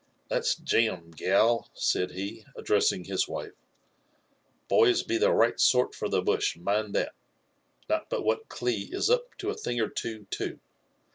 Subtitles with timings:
[0.31, 3.51] Thai's jam, gal," said he, addressing his wife.
[4.67, 7.13] Boys be the right sort for the bush, miitd that.
[7.87, 10.59] Not but what Cli is up to a thing or two, too.